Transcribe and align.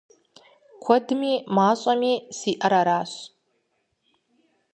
Куэдми 0.83 1.33
мащӏэми 1.55 2.13
сиӏэр 2.37 2.73
аращ. 2.79 3.11